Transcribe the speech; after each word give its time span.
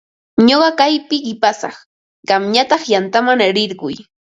Ñuqa 0.47 0.69
kaypi 0.79 1.15
qipasaq, 1.25 1.75
qamñataq 2.27 2.81
yantaman 2.91 3.39
rirquy. 3.55 3.95